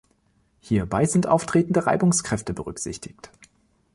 Hierbei 0.61 1.05
sind 1.05 1.27
auftretende 1.27 1.85
Reibungskräfte 1.85 2.55
berücksichtigt. 2.55 3.29